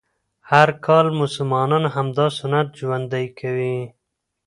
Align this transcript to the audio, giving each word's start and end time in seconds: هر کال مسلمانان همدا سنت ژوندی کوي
هر 0.51 0.69
کال 0.85 1.07
مسلمانان 1.21 1.83
همدا 1.95 2.25
سنت 2.39 2.67
ژوندی 2.79 3.27
کوي 3.39 3.77